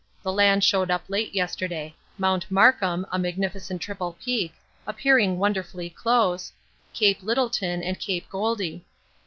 [0.23, 4.51] The land showed up late yesterday; Mount Markham, a magnificent triple peak,
[4.87, 6.51] appearing wonderfully close,
[6.91, 8.83] Cape Lyttelton and Cape Goldie.